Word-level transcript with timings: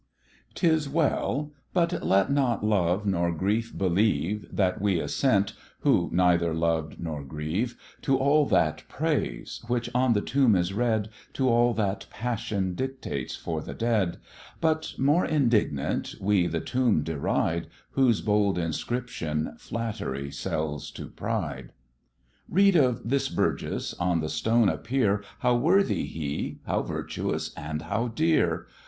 'Tis 0.55 0.89
well; 0.89 1.51
but 1.75 2.01
let 2.03 2.31
not 2.31 2.63
love 2.65 3.05
nor 3.05 3.31
grief 3.31 3.71
believe 3.77 4.47
That 4.51 4.81
we 4.81 4.99
assent 4.99 5.53
(who 5.81 6.09
neither 6.11 6.55
loved 6.55 6.99
nor 6.99 7.23
grieve) 7.23 7.77
To 8.01 8.17
all 8.17 8.47
that 8.47 8.81
praise 8.89 9.63
which 9.67 9.91
on 9.93 10.13
the 10.13 10.21
tomb 10.21 10.55
is 10.55 10.73
read, 10.73 11.09
To 11.33 11.47
all 11.49 11.75
that 11.75 12.07
passion 12.09 12.73
dictates 12.73 13.35
for 13.35 13.61
the 13.61 13.75
dead; 13.75 14.17
But 14.59 14.95
more 14.97 15.23
indignant, 15.23 16.15
we 16.19 16.47
the 16.47 16.61
tomb 16.61 17.03
deride, 17.03 17.67
Whose 17.91 18.21
bold 18.21 18.57
inscription 18.57 19.53
flattery 19.59 20.31
sells 20.31 20.89
to 20.93 21.09
pride. 21.09 21.73
Read 22.49 22.75
of 22.75 23.07
this 23.07 23.29
Burgess 23.29 23.93
on 23.99 24.19
the 24.19 24.29
stone 24.29 24.67
appear 24.67 25.23
How 25.41 25.55
worthy 25.57 26.05
he! 26.07 26.57
how 26.65 26.81
virtuous! 26.81 27.53
and 27.53 27.83
how 27.83 28.07
dear! 28.07 28.65